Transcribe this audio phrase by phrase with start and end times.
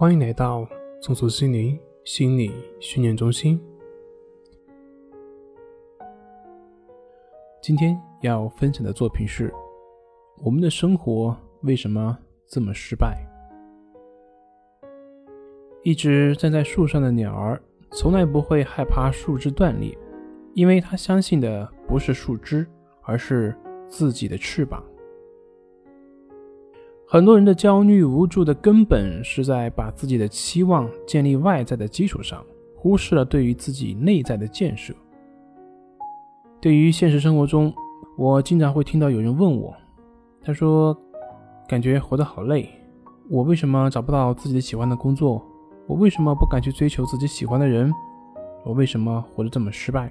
[0.00, 0.66] 欢迎来到
[1.02, 3.60] 松鼠心灵心理训练中心。
[7.60, 9.52] 今天要分享的作品是：
[10.42, 13.14] 我们的生活为什么这么失败？
[15.82, 17.62] 一只站在树上的鸟儿，
[17.92, 19.94] 从来不会害怕树枝断裂，
[20.54, 22.66] 因为它相信的不是树枝，
[23.02, 23.54] 而是
[23.86, 24.82] 自己的翅膀。
[27.12, 32.40] 很多人的焦虑无助的根本是在把自己的期望建立外在的基础上，
[32.76, 34.94] 忽视了对于自己内在的建设。
[36.60, 37.74] 对于现实生活中，
[38.16, 39.74] 我经常会听到有人问我，
[40.40, 40.96] 他说
[41.66, 42.70] ：“感觉活得好累，
[43.28, 45.44] 我为什么找不到自己喜欢的工作？
[45.88, 47.92] 我为什么不敢去追求自己喜欢的人？
[48.64, 50.08] 我为什么活得这么失败？”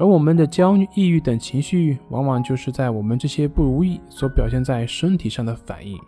[0.00, 6.00] 而我们的焦虑、抑郁等情绪，往往就是在我们这些不如意所表现在身体上的反应。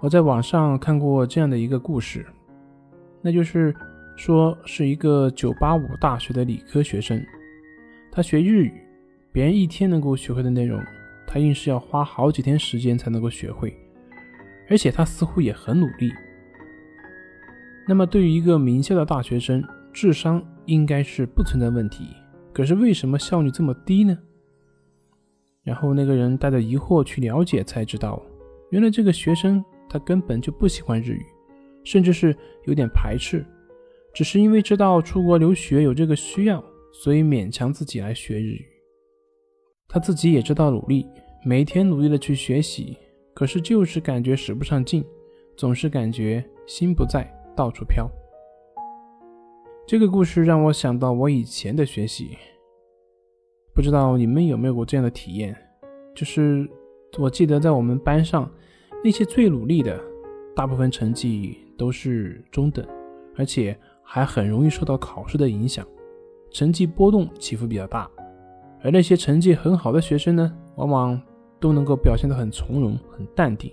[0.00, 2.26] 我在网上看过这样的一个故事，
[3.22, 3.74] 那就是
[4.16, 7.24] 说是一个985大学的理科学生，
[8.10, 8.74] 他学日语，
[9.32, 10.78] 别人一天能够学会的内容，
[11.26, 13.74] 他硬是要花好几天时间才能够学会，
[14.68, 16.12] 而且他似乎也很努力。
[17.88, 22.14] 那么对于一个名校的大学生，智商应该是不存在问题。
[22.52, 24.18] 可是为什么效率这么低呢？
[25.62, 28.20] 然后那个人带着疑惑去了解，才知道，
[28.70, 31.24] 原来这个学生他根本就不喜欢日语，
[31.84, 33.44] 甚至是有点排斥，
[34.12, 38.66] 只是因为知道出国留学有这个需要，所以勉强自己来学日语。
[39.88, 41.06] 他自己也知道努力，
[41.44, 42.96] 每天努力的去学习，
[43.34, 45.04] 可是就是感觉使不上劲，
[45.56, 48.10] 总是感觉心不在，到处飘。
[49.92, 52.38] 这个故事让我想到我以前的学习，
[53.74, 55.54] 不知道你们有没有过这样的体验？
[56.14, 56.66] 就是
[57.18, 58.50] 我记得在我们班上，
[59.04, 60.00] 那些最努力的，
[60.56, 62.82] 大部分成绩都是中等，
[63.36, 65.86] 而且还很容易受到考试的影响，
[66.50, 68.10] 成绩波动起伏比较大。
[68.82, 71.20] 而那些成绩很好的学生呢，往往
[71.60, 73.70] 都能够表现得很从容、很淡定，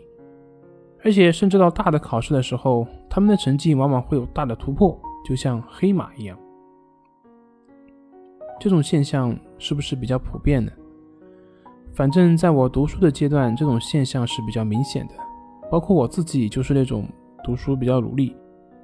[1.01, 5.01] 而且甚至到大的考试的时候，他们的成绩往往会有大的突破。
[5.23, 6.37] 就像黑马一样，
[8.59, 10.71] 这种现象是不是比较普遍呢？
[11.93, 15.13] 反正在我读书的阶段，这种现象是比较明显的。
[15.69, 17.07] 包括我自己，就是那种
[17.43, 18.35] 读书比较努力，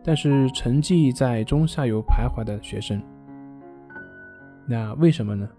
[0.04, 3.02] 但是成绩在中下游徘徊的学生。
[4.68, 5.50] 那为什么呢？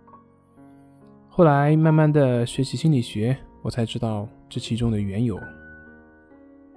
[1.29, 5.37] 后来慢慢的学习心理学，我才知道这其中的缘由。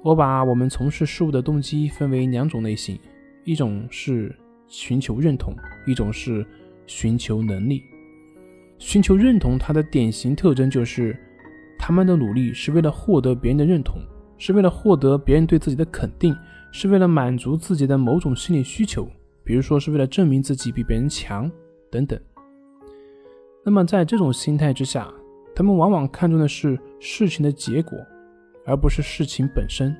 [0.01, 2.99] 我把我们从事事物的动机分为两种类型。
[3.49, 4.31] 一种是
[4.67, 5.55] 寻求认同，
[5.87, 6.45] 一种是
[6.85, 7.81] 寻求能力。
[8.77, 11.17] 寻求认同，它的典型特征就是，
[11.79, 13.99] 他们的努力是为了获得别人的认同，
[14.37, 16.37] 是为了获得别人对自己的肯定，
[16.71, 19.09] 是为了满足自己的某种心理需求，
[19.43, 21.51] 比如说是为了证明自己比别人强
[21.89, 22.19] 等等。
[23.65, 25.11] 那么在这种心态之下，
[25.55, 27.97] 他们往往看重的是事情的结果，
[28.63, 29.91] 而不是事情本身。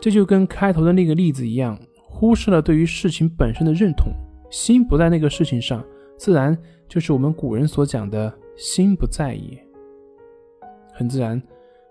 [0.00, 1.78] 这就跟开头的那个例子一样。
[2.18, 4.10] 忽视了对于事情本身的认同，
[4.50, 5.84] 心不在那个事情上，
[6.16, 6.56] 自然
[6.88, 9.62] 就是我们古人所讲的“心不在也”。
[10.94, 11.40] 很自然，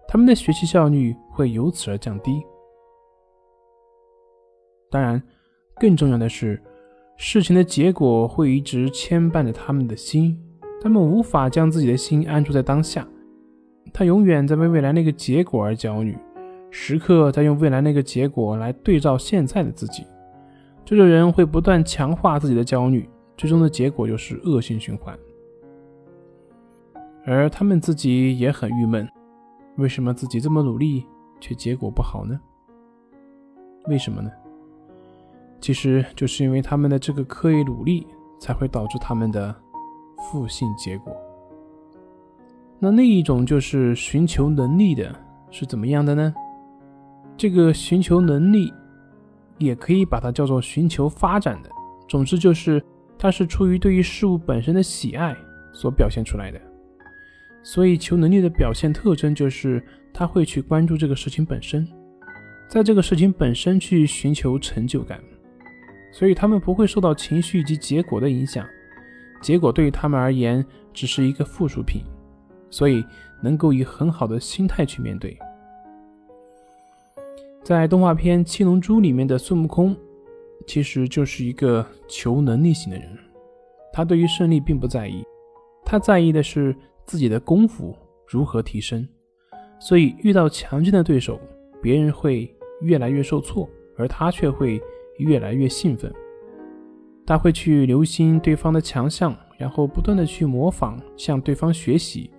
[0.08, 2.42] 他们的学习效率会由此而降低。
[4.90, 5.22] 当然，
[5.76, 6.60] 更重要的是，
[7.18, 10.36] 事情的结果会一直牵绊着他们的心，
[10.82, 13.08] 他们无法将自己的心安住在当下，
[13.94, 16.18] 他永远在为未来那个结果而焦虑，
[16.72, 20.04] 时刻在用未来那个结果来对照现在的自己。
[20.86, 25.18] 这种人会不断强化自己的焦虑，最终的结果就是恶性循环。
[27.26, 29.10] 而他们自己也很郁闷，
[29.78, 31.04] 为什么自己这么努力
[31.42, 32.40] 却结果不好呢？
[33.88, 34.30] 为什么呢？
[35.60, 38.06] 其实就是因为他们的这个刻意努力，
[38.40, 39.56] 才会导致他们的
[40.20, 41.12] 负性结果。
[42.78, 45.16] 那另一种就是寻求能力的，
[45.50, 46.32] 是怎么样的呢？
[47.36, 48.72] 这个寻求能力。
[49.58, 51.70] 也可以把它叫做寻求发展的，
[52.08, 52.84] 总之就是
[53.18, 55.36] 它是出于对于事物本身的喜爱
[55.74, 56.60] 所表现出来的。
[57.64, 61.88] 所以求能力的表现特征就是他会去关注这个事情本身，
[62.68, 65.20] 在这个事情本身去寻求成就感。
[66.12, 68.66] 所以他们不会受到情绪以及结果的影响，
[69.42, 70.64] 结果对于他们而言
[70.94, 72.04] 只是一个附属品，
[72.70, 73.04] 所以
[73.42, 75.38] 能够以很好的心态去面对。
[77.66, 79.98] 在动画片《七龙珠》里面的孙悟空，
[80.68, 83.10] 其实就是一个求能力型的人。
[83.92, 85.24] 他对于胜利并不在意，
[85.84, 86.76] 他在意的是
[87.06, 87.96] 自己的功夫
[88.28, 89.08] 如何提升。
[89.80, 91.40] 所以遇到强劲的对手，
[91.82, 94.80] 别人会越来越受挫，而他却会
[95.18, 96.14] 越来越兴奋。
[97.26, 102.30] 他会去留心对方的强项，然后不断的去模仿，向对方学习。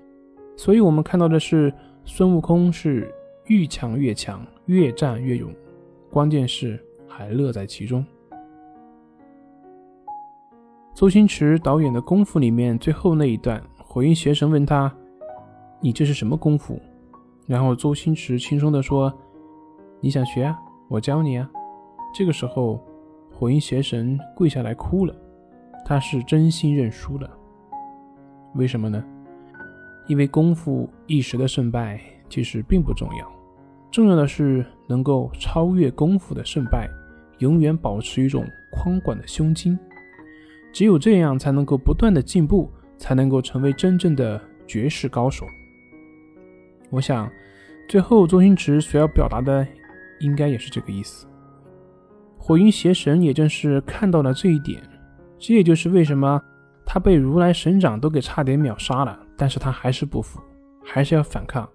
[0.56, 1.74] 所以，我们看到的是
[2.04, 3.12] 孙悟空是
[3.46, 5.52] 愈强越强，越战越勇，
[6.10, 6.78] 关键是
[7.08, 8.04] 还乐在其中。
[10.94, 14.92] 周星驰导演的《功夫》里面最后那一段，火云邪神问他
[15.78, 16.80] ：“你这是什么功夫？”
[17.46, 19.12] 然后周星驰轻松地说
[20.00, 20.58] ：“你想学啊，
[20.88, 21.48] 我教你啊。”
[22.14, 22.82] 这个时候，
[23.30, 25.14] 火云邪神跪下来哭了，
[25.84, 27.30] 他是真心认输了。
[28.54, 29.04] 为什么呢？
[30.08, 33.30] 因为功夫一时的胜败其实并不重要，
[33.96, 36.86] 重要的是能够超越功夫的胜败，
[37.38, 39.78] 永远保持一种宽广的胸襟。
[40.70, 45.46] 只有这样，才能够不断的进步，才能够成为真正的绝世高手。
[46.90, 47.26] 我想，
[47.88, 49.66] 最后周星驰所要表达的，
[50.20, 51.26] 应该也是这个意思。
[52.36, 54.82] 火云邪神也正是看到了这一点，
[55.38, 56.38] 这也就是为什么
[56.84, 60.38] 他被如来神掌都给差点秒杀了，但是他还是不服，
[60.84, 61.66] 还是要反抗。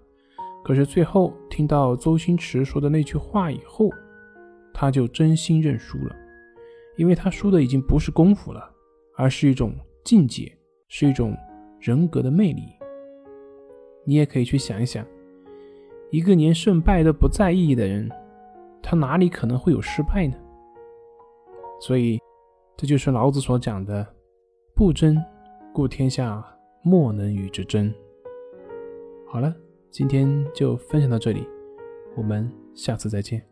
[0.63, 3.89] 可是最后听到周星驰说的那句话以后，
[4.73, 6.15] 他就真心认输了，
[6.97, 8.69] 因为他输的已经不是功夫了。
[9.17, 10.51] 而是一种境界，
[10.87, 11.37] 是一种
[11.79, 12.63] 人格的魅力。
[14.03, 15.05] 你也可以去想一想，
[16.09, 18.09] 一个连胜败都不在意的人，
[18.81, 20.35] 他哪里可能会有失败呢？
[21.79, 22.19] 所以，
[22.77, 24.07] 这就是老子所讲的
[24.73, 25.21] “不争，
[25.71, 26.43] 故天下
[26.81, 27.93] 莫能与之争”。
[29.27, 29.53] 好了，
[29.91, 31.45] 今天就分享到这里，
[32.15, 33.50] 我们下次再见。